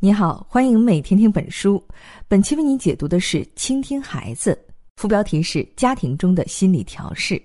[0.00, 1.82] 你好，欢迎每天听本书。
[2.28, 4.56] 本期为你解读的是《倾听孩子》，
[4.94, 7.42] 副标题是“家庭中的心理调试”。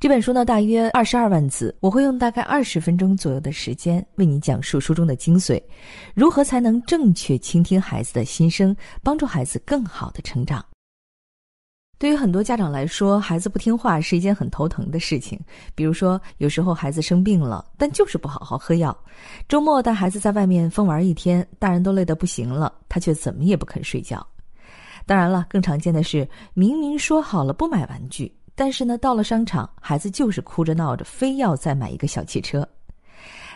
[0.00, 5.62] 这本书呢，大约二十二万字，我会用大概二十分钟左右的时间为你讲述书中的精髓，
[6.14, 10.64] 如何才能正确倾听孩子的心声，帮助孩子更好的成长。
[12.02, 15.38] 对于很多家长来说，孩子不听话是一件很头疼的事情。
[15.72, 18.92] 比如说，有时候孩子生病了，但就是不好好喝药；
[19.48, 24.26] 周末带孩子在外面疯玩一天，大人都累得不行了，他却怎么也不肯睡觉。
[25.06, 32.68] 当然了，更常见的是，明明说好了不买玩具，但是呢，到了商场，孩子就是哭着闹着，非要再买一个小汽车。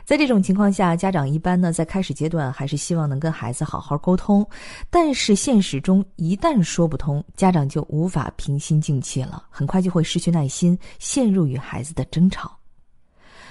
[0.07, 4.49] 在这种情况下，家长一般呢在开始阶段还是希望能跟孩子好好沟通，
[4.89, 12.57] 但是现实中一旦说不通，家长就无法平心静气了，很快就会失去耐心，陷入与孩子的争吵。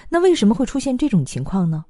[0.08, 1.84] 那为什么会出现这种情况呢？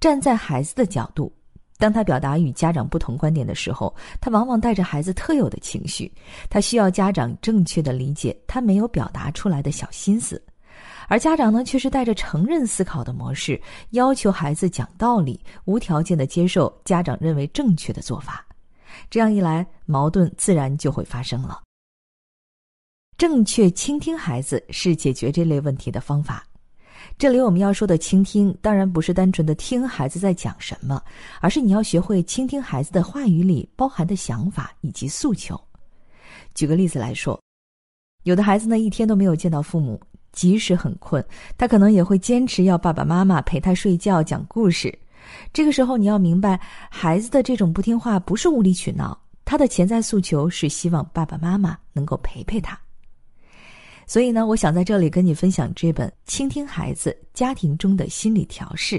[0.00, 1.32] 站在孩子的角度，
[1.78, 6.12] 当他表达与家长不同观点的时候，他往往带着孩子特有的情绪，
[6.50, 10.42] 他需要家长正确的理解他没有表达出来的小心思。
[11.08, 18.44] 而家长呢，却是带着承认思考的模式，要求孩子讲道理，无条件的接受家长认为正确的做法。
[19.08, 21.62] 这样一来，矛盾自然就会发生了。
[23.16, 26.44] 正确倾听孩子是解决这类问题的方法。
[27.16, 31.00] 这里我们要说的倾听，当然不是单纯的听孩子在讲什么，
[31.40, 35.58] 而是你要学会倾听孩子的话语里包含的想法以及诉求。
[36.54, 37.40] 举个例子来说，
[38.24, 40.00] 有的孩子呢，一天都没有见到父母。
[40.36, 41.24] 即使很困，
[41.58, 44.96] 他可能也会坚持要爸爸妈妈陪他睡觉、讲故事。
[45.52, 52.78] 这个时候，你要明白，孩子的这种不听话不是无理取闹，他的潜在诉求是希望爸爸妈妈能够陪陪他。
[54.06, 58.96] 所以呢，我想在这里跟你分享这本《倾听孩子家庭中的心理调试》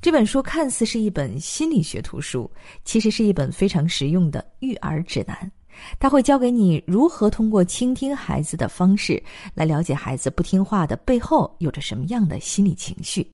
[0.00, 2.50] 这本书，看似是一本心理学图书，
[2.84, 5.50] 其实是一本非常实用的育儿指南。
[5.98, 9.22] 他会教给你如何通过倾听孩子的方式
[9.54, 13.26] 来了解孩子不听话的背后有着什么样的心理情绪。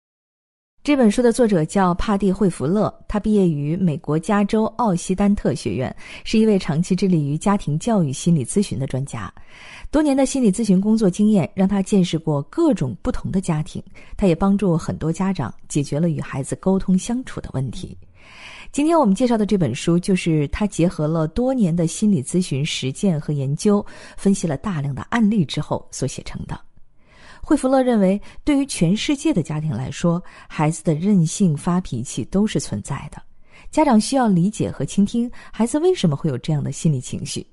[0.83, 9.31] 这本书的作者叫帕蒂·惠弗勒，他毕业于美国加州奥西丹特学院，是一位长期致力于家庭教育心理咨询的专家。
[9.91, 13.83] 多年的心理咨询工作经验让他见识过各种不同的家庭，
[14.17, 17.95] 他也帮助很多家长解决了与孩子沟通相处的问题。
[18.73, 23.85] 今天我们介绍的这本书，就是他结合了多年的心理咨询实践和研究，
[24.17, 26.59] 分析了大量的案例之后所写成的。
[27.43, 33.21] 惠弗勒认为，对于全世界的家庭来说，孩子的任性、发脾气都是存在的。
[33.73, 37.45] 家长需要理解和倾听孩子为什么会有这样的心理情绪。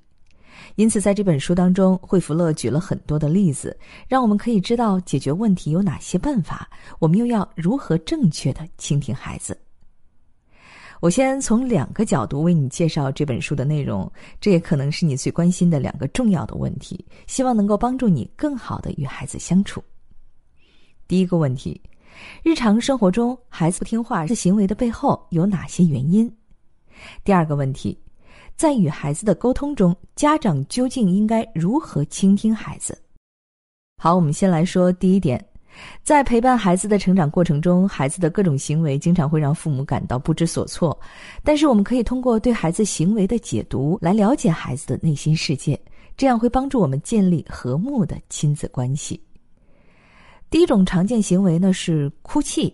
[0.75, 3.75] 因此，在这本书当中，惠弗勒举了很多的例子，
[4.07, 9.57] 让我们可以知道解决问题有哪些办法，我们又要如何正确的倾听孩子。
[10.99, 19.83] 我先从两个角度为你介绍这本书的内容，这也可能是你最关心的两个重要的问题，希望能够帮助你更好的与孩子相处。
[21.07, 21.79] 第一个问题，
[22.43, 26.31] 日常生活中孩子不听话的行为的背后有哪些原因？
[27.23, 27.95] 第二个问题，
[28.55, 32.97] 在与孩子的沟通中，家长究竟应该如何倾听孩子？
[34.01, 35.43] 好，我们先来说第一点。
[36.03, 40.97] 在陪伴孩子的成长过程中，孩子的各种行为经常会让父母感到不知所措。
[41.43, 45.79] 但是，我们可以通过对孩子行为的解读来了解孩子的内心世界，
[46.15, 49.21] 这样会帮助我们建立和睦的亲子关系。
[50.49, 52.73] 第一种常见行为呢是哭泣，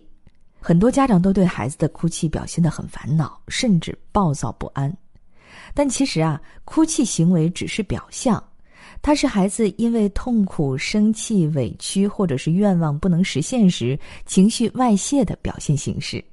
[0.60, 4.96] 很多家长都对孩子的哭泣表现得很烦恼，甚至暴躁不安。
[5.74, 8.42] 但其实啊，哭泣行为只是表象。
[9.04, 16.24] 它是孩子因为痛苦、生气、委屈，或者是愿望不能实现时情绪外泄的表现形式。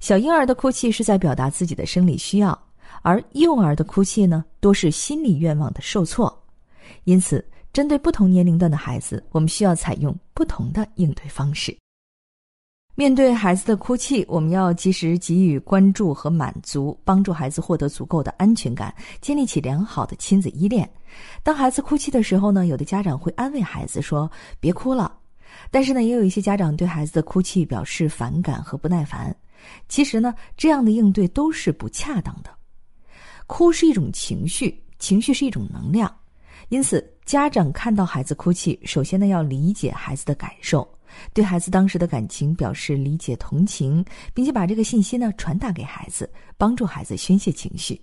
[0.00, 2.60] 小婴儿的哭泣是在表达自己的生理需要，
[3.02, 6.36] 而幼儿的哭泣呢，多是心理愿望的受挫。
[7.04, 11.72] 因此，针对不同年龄段的孩子，我们需要采用不同的应对方式。
[12.96, 20.88] 面对孩子的哭泣，我们要及时给予关注和满足，帮助孩子获得足够的安全感，建立起良好的亲子依恋。
[21.42, 24.30] 当孩子哭泣的时候呢，有的家长会安慰孩子说
[24.60, 25.18] ：“别哭了。”
[25.70, 29.34] 但是呢，也有一些家长对孩子的哭泣表示反感和不耐烦。
[29.88, 32.50] 其实呢，这样的应对都是不恰当的。
[33.46, 36.12] 哭是一种情绪，情绪是一种能量，
[36.70, 40.86] 因此家长看到孩子哭泣，首先呢要理解孩子的感受。
[41.32, 46.28] 对孩子当时的感情表示理解同情，并且把这个信息呢传达给孩子，
[46.58, 48.00] 帮助孩子宣泄情绪。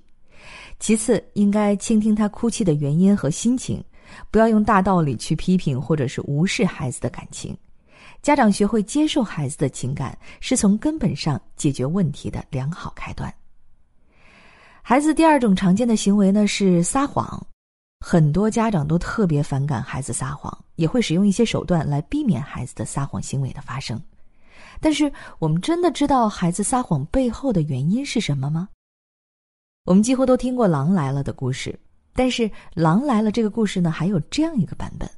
[0.80, 3.84] 其次，应该倾听他哭泣的原因和心情，
[4.30, 7.56] 不要用大道理去批评或者是无视孩子的感情。
[8.22, 13.34] 家长学会接受孩子的情感，是从根本上解决问题的良好开端。
[14.82, 17.46] 孩子第二种常见的行为呢是撒谎，
[18.06, 24.02] 很多家长都特别反感孩子撒谎，也会使用一些手段来避免孩子的撒谎行为的发生。
[24.80, 28.68] 但是，我们真的知道孩子撒谎背后的原因是什么吗？
[29.83, 31.78] 我们几乎都听过“狼来了”的故事，
[32.13, 35.10] 但是“狼来了”这个故事呢，还有这样一个版本：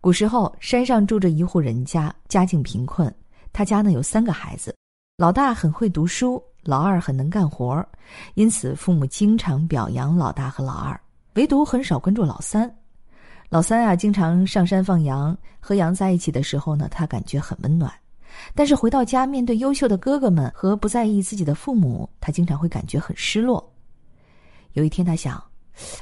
[0.00, 3.12] 古时候，山上住着一户人家，家境贫困，
[3.52, 4.74] 他家呢有三个孩子，
[5.18, 6.42] 老大很会读书。
[6.64, 7.86] 老二很能干活
[8.34, 11.00] 因此父母经常表扬老大和老二，
[11.34, 12.70] 唯独很少关注老三。
[13.48, 17.90] 老三啊，经常上山放羊，和羊在一起的时候呢，他感觉很温暖；
[18.54, 23.72] 但是回到家，面对优秀的哥哥们和不在意自己的父母，他经常会感觉很失落。
[24.72, 25.42] 有一天，他想：“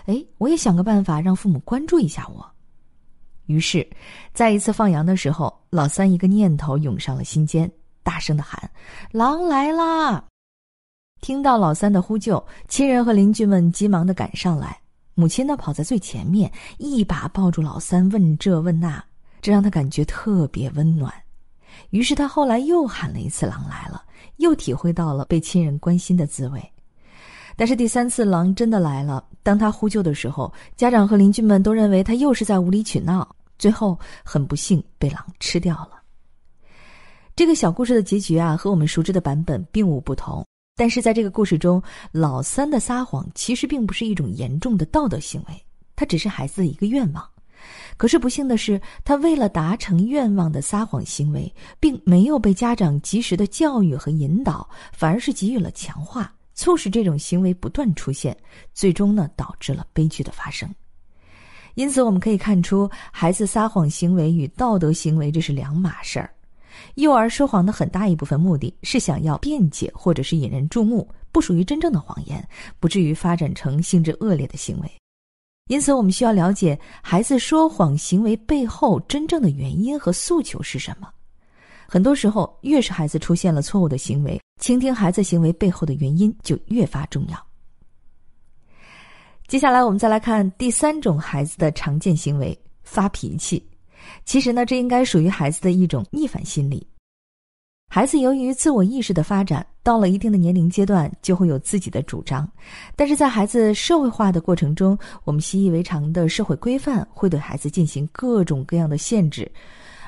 [0.07, 2.45] 哎，我也想个办法让父母关注一下我。”
[3.47, 3.89] 于是，
[4.35, 7.71] 在一次放羊的时候，老三一个念头涌上了心间，
[8.03, 8.71] 大声的喊
[9.13, 10.25] ：“狼来啦！”
[11.23, 14.79] 听到老三的呼救，亲人和邻居们急忙的赶上来。
[15.15, 19.03] 母亲呢，跑在最前面，一把抱住老三，问这问那，
[19.41, 21.11] 这让他感觉特别温暖。
[21.91, 24.03] 于是他后来又喊了一次“狼来了”，
[24.39, 26.73] 又体会到了被亲人关心的滋味。
[27.57, 33.27] 但是第三次狼真的来了，当他呼救的时候，家长和邻居们都认为他又是在无理取闹，
[33.59, 35.93] 最后很不幸被狼吃掉了。
[37.35, 40.45] 这个小故事的结局啊，和我们熟知的版本并无不同。
[40.79, 41.83] 但是在这个故事中，
[42.13, 47.27] 老三的撒谎其实并不是一种严重的道德行为，他只是孩子的一个愿望。
[47.97, 58.37] 可是不幸的是，他为了达成愿望的撒谎行为，并没有被家长及时的教育和引导，反而是给予了强化，促使这种行为不断出现，
[58.75, 60.69] 最终呢导致了悲剧的发生。
[61.75, 66.31] 因此，我们可以看出，孩子撒谎行为与道德行为这是两码事儿。
[66.97, 72.47] 幼儿说谎的很大一部分目的是想要辩解或者是引人注目，不属于真正的谎言，
[72.79, 74.91] 不至于发展成性质恶劣的行为。
[75.69, 81.09] 因此，我们需要了解孩子说谎行为背后真正的原因和诉求是什么。
[81.89, 87.47] 很多时候，越是孩子出现了错误的行为，倾听孩子行为背后的原因就越发重要。
[89.49, 93.65] 接下来，我们再来看第三种孩子的常见行为——发脾气。
[94.25, 96.87] 其实呢，这应该属于孩子的一种逆反心理。
[97.89, 102.47] 孩子由于自我意识的发展，到了一定的年龄阶段，就会有自己的主张。
[102.95, 109.51] 但是在孩子社会化的过程中，我们习以为常的社会规范会对孩子进行各种各样的限制，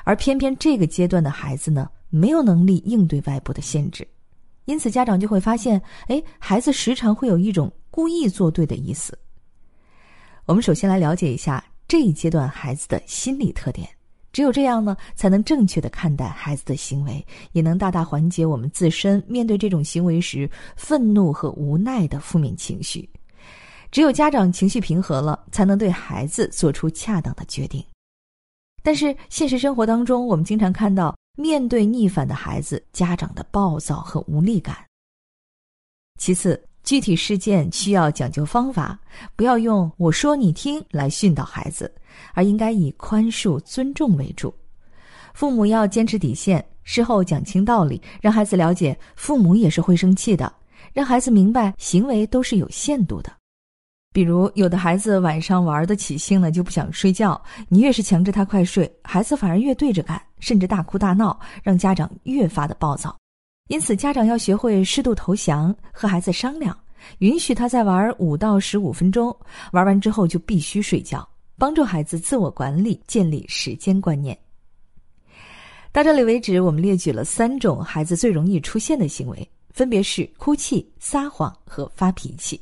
[0.03, 4.07] 而偏偏这个阶段的孩子呢，没有能力应对外部的限制，
[4.65, 9.17] 因此家长就会发现，哎，孩子时常会有一种故意作对的意思。
[10.45, 13.87] 我们首先来了解一下这一阶段孩子的心理特点。
[14.31, 23.09] 只有这样呢，才能正确的看待孩子的行为，也能大大缓解我们自身面对这种行为时愤怒和无奈的负面情绪。
[23.91, 27.83] 只有家长情绪平和了，才能对孩子做出恰当的决定。
[28.83, 34.77] 但是现实生活当中，我们经常看到面对逆反的孩子，家长的暴躁和无力感。
[36.19, 36.68] 其次。
[36.89, 38.97] 具体事件需要讲究方法，
[39.35, 41.93] 不要用“我说你听”来训导孩子，
[42.33, 44.51] 而应该以宽恕、尊重为主。
[45.35, 50.51] 父母要坚持底线，事后讲清道理，让孩子了解父母也是会生气的，
[50.91, 53.31] 让孩子明白行为都是有限度的。
[54.11, 63.15] 比如，有的孩子晚上玩得起兴了就不想睡觉，你越是强制他快睡，孩子反而越对着干，甚至大哭大闹，让家长越发的暴躁。
[63.67, 66.75] 因此，家长要学会适度投降，和孩子商量，
[67.19, 69.35] 允许他再玩五到十五分钟，
[69.71, 71.27] 玩完之后就必须睡觉，
[71.57, 74.37] 帮助孩子自我管理，建立时间观念。
[75.91, 82.61] 到这里为止，我们列举了三种孩子最容易出现的行为，分别是哭泣、撒谎和发脾气。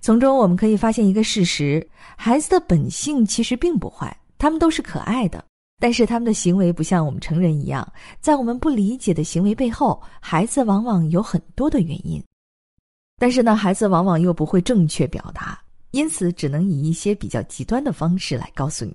[0.00, 5.44] 从中我们可以发现一个事实：孩子的本性其实并不坏，他们都是可爱的。
[5.78, 7.86] 但是他们的行为不像我们成人一样，
[8.18, 12.20] 在我们不理解的行为背后，孩子往往有很多的原因。
[13.18, 15.58] 但是呢，孩子往往又不会正确表达，
[15.92, 18.94] 因此只能以一些比较极端的方式来告诉你。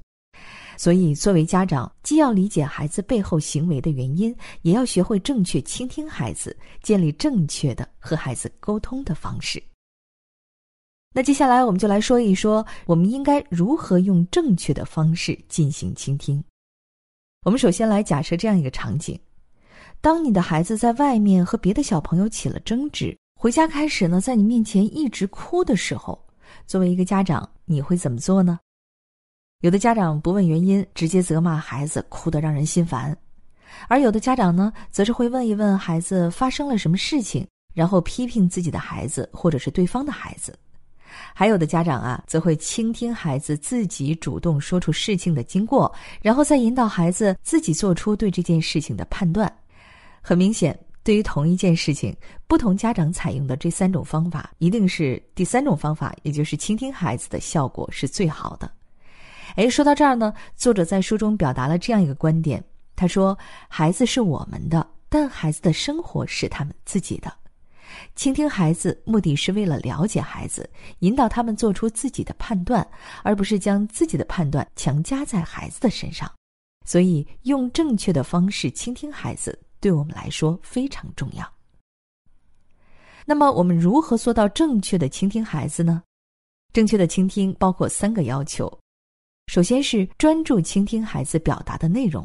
[0.77, 9.61] 所以，作为家长，既要理解孩子背后行为的原因，也要学会正确倾听孩子，建立正确的和孩子沟通的方式。
[11.13, 16.43] 那接下来，我们就来说一说，我们应该如何用正确的方式进行倾听。
[17.43, 19.19] 我们首先来假设这样一个场景：
[19.99, 26.23] 当你的孩子在外面和别的小朋友起了争执，回家开始呢，在你面前一直哭的时候，
[26.67, 28.59] 作为一个家长，你会怎么做呢？
[29.61, 33.11] 有的家长不问原因，直接责骂孩子，哭得让人心烦；
[33.87, 40.55] 而有的家长呢，则是会问一问孩子发生了什么事情，然后批评自己的孩子或者是对方的孩子。
[41.33, 49.51] 还有的家长啊，则会倾听孩子自己主动说出事情的经过，然后再引导孩子自己做出对这件事情的判断。
[50.21, 52.15] 很明显，对于同一件事情，
[52.47, 58.71] 不同家长采用的这三种方法，一定是第三种方法，也就是倾听孩子的效果是最好的。
[59.55, 62.63] 哎，说到这儿呢，作者在书中表达了这样一个观点，
[62.95, 67.33] 他说：“孩子是我们的，但孩子的生活是他们自己的。”
[68.15, 72.87] 倾听孩子，目的是为了了解孩子，引导他们做出自己的判断，
[73.21, 76.31] 而不是将自己的判断强加在孩子的身上。
[76.85, 81.53] 所以，用正确的方式倾听孩子，对我们来说非常重要。
[83.25, 86.01] 那么，我们如何做到正确的倾听孩子呢？
[86.71, 88.71] 正确的倾听包括三个要求：
[89.47, 92.23] 首先是专注倾听孩子表达的内容；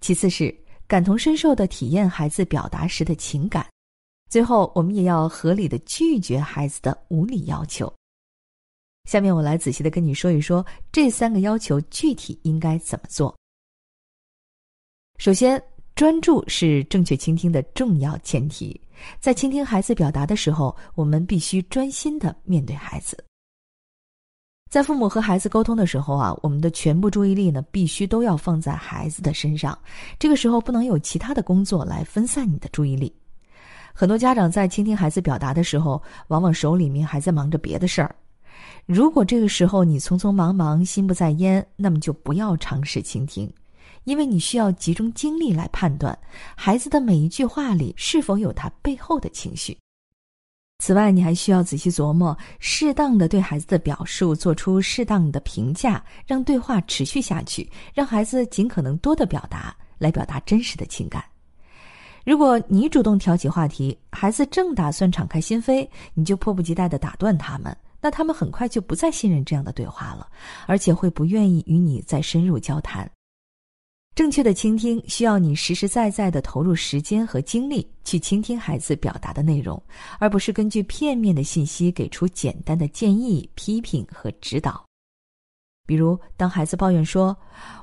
[0.00, 0.54] 其次是
[0.86, 3.66] 感同身受的体验孩子表达时的情感。
[4.28, 7.92] 最后，我们也要合理的拒绝孩子的无理要求。
[9.08, 13.36] 下面我来仔细的跟你说一说这三个要求具体应该怎么做。
[15.18, 15.62] 首先，
[15.94, 18.80] 专注是正确倾听的重要前提。
[19.20, 23.16] 在倾听孩子表达的时候，我们必须专心的面对孩子。
[24.68, 29.78] 在父母和孩子沟通的时候啊，我们的全部注意力呢，必须都要放在孩子的身上。
[30.18, 33.14] 这个时候，不能有其他的工作来分散你的注意力。
[33.92, 38.12] 很多家长在倾听孩子表达的时候，往往手里面还在忙着别的事儿。
[38.86, 43.48] 如果这个时候你匆匆忙忙、心不在焉，那么就不要尝试倾听，
[44.04, 46.16] 因为你需要集中精力来判断
[46.56, 49.76] 孩子的每一句话里是否有他背后的情绪。
[50.78, 61.24] 此外，你还需要仔细琢磨，适当的对孩子的表述做出适当的评价，让对话持续下去，让孩子尽可能多的表达，来表达真实的情感。
[62.26, 70.26] 如果你主动挑起话题，孩子正打算敞开心扉，你就迫不及待的打断他们，那他们很快就不再信任这样的对话了，
[70.66, 73.08] 而且会不愿意与你再深入交谈。
[74.14, 79.80] 正确的倾听需要你实实在在的投入时间和精力去倾听孩子表达的内容，
[80.18, 84.84] 而不是根据片面的信息给出简单的建议、批评和指导。
[85.86, 87.36] 比如，当孩子抱怨说：“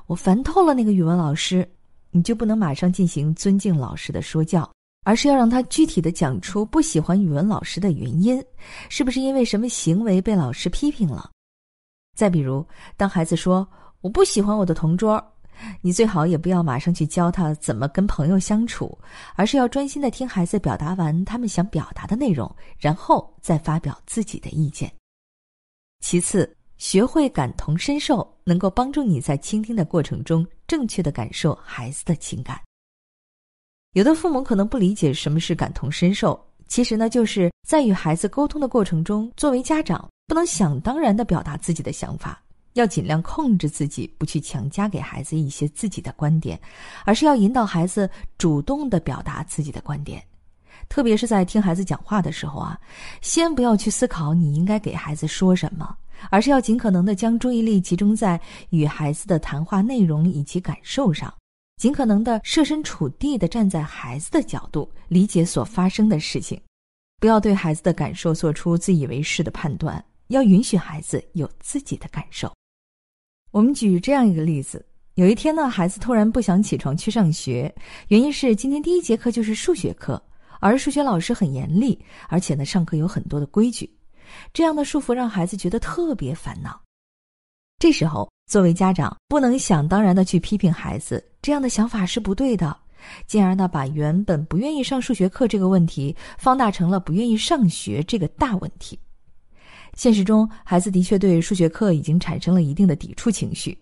[0.08, 1.68] 我烦透了那个语文老师。”
[2.14, 4.70] 你就不能马上进行尊敬老师的说教，
[5.02, 8.44] 而是要让他具体的讲出不喜欢语文老师的原因，
[8.90, 11.30] 是不是因为什么行为被老师批评了？
[12.14, 12.66] 再比如，
[12.98, 13.66] 当孩子说
[14.02, 15.24] 我不喜欢我的同桌，
[15.80, 18.98] 你最好也不要马上去教他怎么跟朋友相处，
[19.34, 24.92] 而是要专心的听孩子表达完他们想表达的内容，然后再发表自己的意见。
[26.00, 26.56] 其次。
[26.78, 32.60] 学会感同身受，能够帮助你在倾听的过程中正确的感受孩子的情感。
[33.92, 42.42] 有的父母可能不理解什么是感同身受，其实呢，就是在与孩子沟通的过程中，作为家长不能想当然的表达自己的想法，
[42.74, 46.60] 要尽量控制自己，不去强加给孩子一些自己的观点，
[47.04, 50.22] 而是要引导孩子主动的表达自己的观点。
[50.88, 52.78] 特别是在听孩子讲话的时候啊，
[53.20, 55.96] 先不要去思考你应该给孩子说什么。
[56.30, 61.32] 而是要尽可能的将注意力集中在与孩子的谈话内容以及感受上，
[61.78, 66.60] 尽可能的设身处地的站在孩子的角度理解所发生的事情，
[67.18, 72.52] 不要对孩子的感受做出自以为是的判断，要允许孩子有自己的感受。
[73.52, 74.82] 我们举这样一个例子：
[75.14, 77.72] 有一天呢，孩子突然不想起床去上学，
[78.08, 80.20] 原因是今天第一节课就是数学课，
[80.58, 83.94] 而数学老师很严厉，而且呢，上课有很多的规矩。
[84.54, 86.80] 这样的束缚让孩子觉得特别烦恼。
[87.78, 92.74] 这时候，作为家长，不能想当然的去批评孩子，这样的想法是不对的，
[93.26, 98.98] 进而呢，把原本不愿意上数学课这个问题放大成了不愿意上学这个大问题。
[99.96, 103.76] 现实中，孩子的确对数学课已经产生了一定的抵触情绪。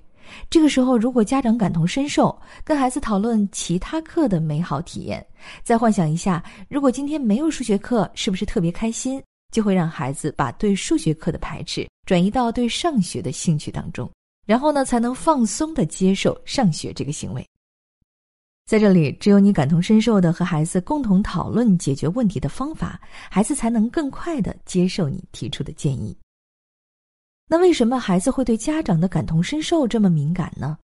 [0.49, 5.25] 这个时候，如果家长感同身受，跟孩子讨论其他课的美好体验，
[5.63, 9.21] 再幻想一下，如果今天没有数学课，是不是特别开心？
[9.53, 14.09] 就会让孩子把对数学课的排斥转移到对上学的兴趣当中，
[14.47, 17.45] 然后呢，才能放松的接受上学这个行为。
[18.71, 26.17] 在这里，只有你感同身受的和孩子共同讨论解决问题的方法，孩子才能更快的接受你提出的建议。
[27.49, 30.79] 那为什么孩子会对家长的感同身受这么敏感呢？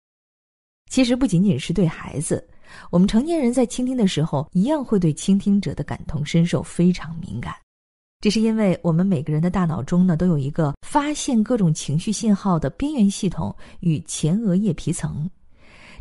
[0.90, 2.45] 其实不仅仅是对孩子，
[2.90, 7.55] 我们成年人在倾听的时候，一样会对倾听者的感同身受非常敏感。
[8.21, 15.31] 这是因为我们每个人的大脑中呢，都有一个发现各种情绪信号的边缘系统与前额叶皮层。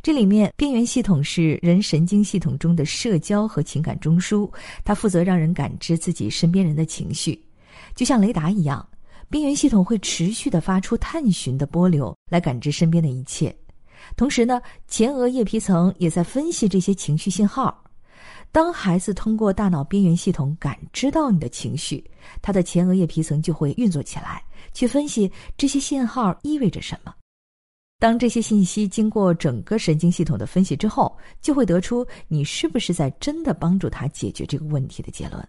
[0.06, 4.48] 这里面边缘系统是人神经系统中的社交和情感中枢，
[4.84, 7.44] 它负责让人感知自己身边人的情绪，
[7.96, 8.88] 就像雷达一样，
[9.32, 13.52] 边缘系统会持续的发出探寻的波流来感知身边的一切。
[14.16, 17.84] 同时呢，前额叶皮层也在分析这些情绪信号。
[18.52, 22.04] 当孩子通过大脑边缘系统感知到你的情绪，
[22.44, 27.12] 他的前额叶皮层就会运作起来，去分析这些信号意味着什么。
[28.06, 35.44] 当这些信息经过整个神经系统的分析之后，就会得出你是不是在真的帮助他解决这个问题的结论。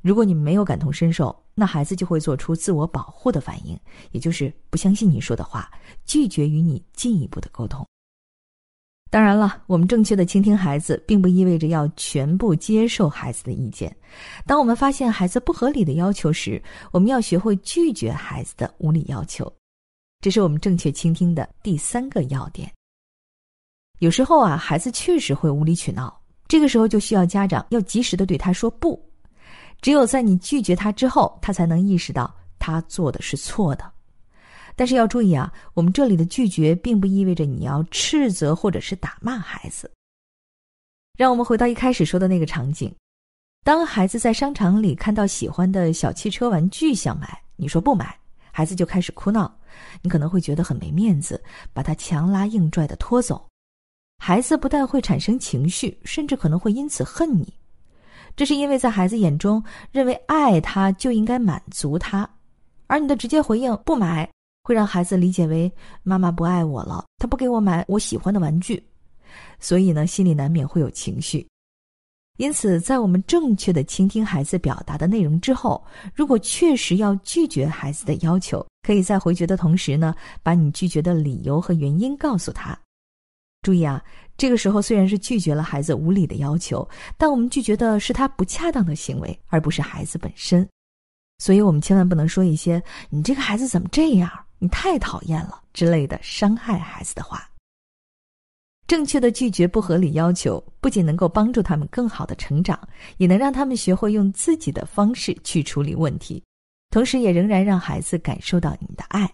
[0.00, 3.78] 如果你没有感同身受，那孩子就会做出自我保护的反应，
[4.12, 5.70] 也就是不相信你说的话，
[6.06, 7.86] 拒绝与你进一步的沟通。
[9.10, 13.94] 当然了，我们正确的倾听孩子，并不意味着要全部接受孩子的意见。
[14.46, 19.52] 当我们发现孩子不合理的要求时，我们要学会拒绝孩子的无理要求。
[20.26, 22.68] 这是我们正确倾听的第三个要点。
[24.00, 29.00] 有时候啊，孩子确实会无理取闹，这个时候就需要家长要及时的对他说不。
[29.80, 33.88] 只有在你拒绝他之后，他才能意识到他做的是错的。
[34.74, 39.88] 但是要注意啊，我们这里的拒绝并不意味着你要斥责或者是打骂孩子。
[41.16, 42.92] 让我们回到一开始说的那个场景：
[43.62, 48.18] 当孩子在商场里看到喜欢的小汽车玩具想买，你说不买。
[48.56, 49.54] 孩子就开始哭闹，
[50.00, 51.38] 你可能会觉得很没面子，
[51.74, 53.46] 把他强拉硬拽的拖走。
[54.16, 57.52] 孩子不但会产生情绪，甚至可能会因此恨你。
[58.34, 62.26] 这是因为在孩子眼中，认为爱他就应该满足他，
[62.86, 64.26] 而你的直接回应不买，
[64.62, 65.70] 会让孩子理解为
[66.02, 68.82] 妈妈不爱我了，他不给我买我喜欢的玩具，
[69.60, 71.46] 所以呢，心里难免会有情绪。
[72.36, 75.82] 因此，在我们正确的倾听孩子表达的内容之后，
[76.14, 82.78] 如果确实要拒绝孩子的要求，可以在回绝的同时呢，把你拒绝的理由和原因告诉他。
[83.62, 84.02] 注意啊，
[84.36, 90.68] 这个时候虽然是拒绝了孩子无理的要求，但我们拒绝的是他不恰当的行为，而不是孩子本身。
[91.38, 97.48] 所以我们千万不能说一些“你这个孩子怎么这样，你太讨厌了”之类的伤害孩子的话。
[98.86, 102.78] 正确的拒绝不合理要求，不仅能够帮助他们更好的成长，
[103.16, 106.42] 也能让他们学会用自己的方式去处理问题，
[106.90, 109.28] 同时也仍然让孩子感受到你的爱。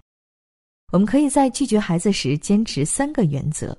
[0.90, 3.76] 我们可以在拒绝孩子时坚持三个原则：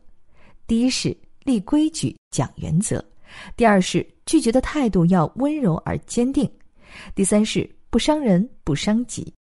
[0.67, 2.99] 第一是立规矩、讲原则；
[3.57, 6.45] 第二是拒绝的态度要温柔而坚定；
[7.15, 9.33] 第三是不伤人、不伤己。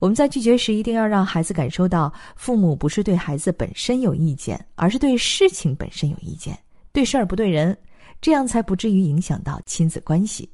[0.00, 6.58] 我们在拒绝时，一定要让孩子感受到，父母不是对孩子本身有意见，而是对事情本身有意见，
[6.90, 7.76] 对事儿不对人，
[8.18, 10.48] 这样才不至于影响到亲子关系。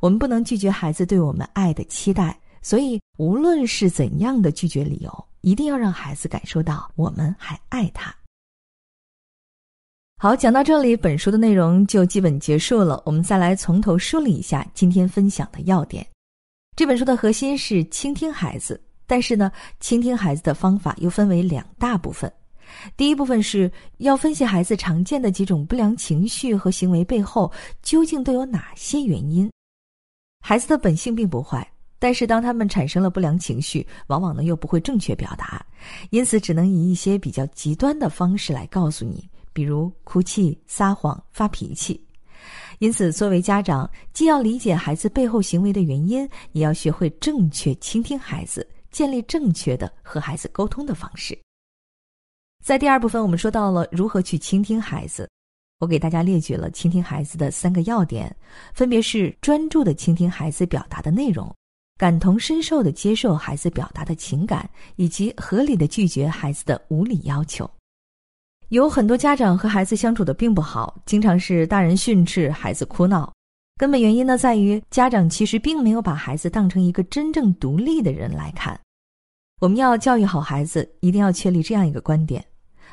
[0.00, 8.12] 我们不能拒绝孩子对我们爱的期待，所以无论是怎样的拒绝理由，一定要让孩子感受到我们还爱他。
[10.18, 13.00] 好，讲到这里，本书的内容就基本结束了。
[13.06, 16.04] 我们再来从头梳理一下今天分享的要点。
[16.76, 22.30] 这本书的核心是倾听孩子，但是呢，倾听孩子的方法又分为两大部分。
[22.96, 29.48] 第一部分是要分析孩子常见的几种不良情绪和行为背后究竟都有哪些原因。
[30.40, 31.64] 孩子的本性并不坏，
[32.00, 35.64] 但是当他们产生了不良情绪，往往呢又不会正确表达，
[36.10, 42.04] 因此只能以一些比较极端的方式来告诉你，比如哭泣、撒谎、发脾气。
[42.78, 51.38] 因此，作为家长，既要理解孩子背后行为的原因，也要学会正确倾听孩子，建立正确的和孩子沟通的方式。
[52.64, 55.28] 在第二部分，我们说到了如何去倾听孩子，
[55.80, 58.34] 我给大家列举了倾听孩子的三个要点，
[58.72, 61.54] 分别是专注的倾听孩子表达的内容，
[61.98, 67.70] 感同身受的接受孩子表达的情感，以及合理的拒绝孩子的无理要求。
[68.74, 73.32] 有很多家长和孩子相处的并不好，经常是大人训斥，孩子哭闹。
[73.76, 78.76] 根本原因呢，在于家长其实并没有把孩子当成一个真正独立的人来看。
[79.60, 82.44] 我们要教育好孩子，一定要确立这样一个观点：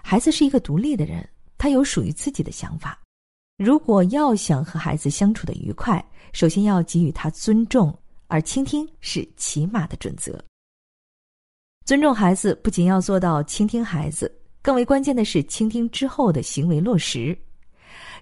[0.04, 3.00] 孩子是一个独立的人，他有属于自己的想法。
[3.58, 7.91] 如果要想和孩子相处的愉快，首先要给予他尊重，
[8.28, 10.39] 而倾听是起码的准则。
[11.88, 14.32] 尊重孩子，不仅要做到倾听孩子。
[14.62, 17.38] 更为关键的是，倾听之后的行为落实。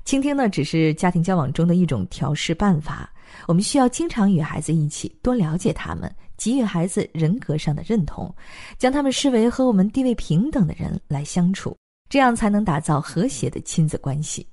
[0.06, 3.12] 倾听呢，只是家庭交往中的一种调试办法。
[3.48, 8.34] 我们需要经常与孩子一起，多了解他们，给予孩子人格上的认同，
[8.78, 11.76] 将他们视为和我们地位平等的人来相处，
[12.10, 14.48] 这样才能打造和谐的亲子关系。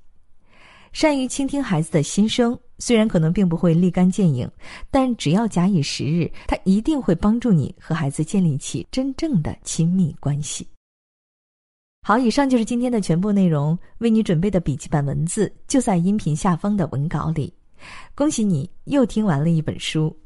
[0.93, 4.51] 善于倾听孩子的心声，虽然可能并不会立竿见影，
[4.91, 10.67] 但只要假以时日，它一定会帮助你和孩子建立起真正的亲密关系。
[12.07, 13.77] 好，以上就是今天的全部内容。
[13.99, 17.53] 为你准备的笔记本文字就在音频下方的文稿里。
[18.15, 20.17] 恭喜你又听完了一本书。